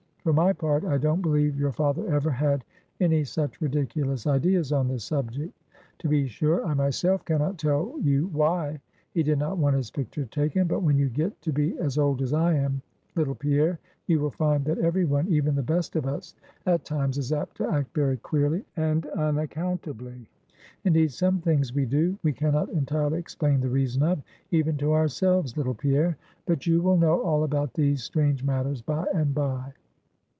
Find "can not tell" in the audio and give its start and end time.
7.25-7.95